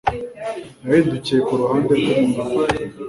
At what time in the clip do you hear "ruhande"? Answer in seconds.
1.59-1.91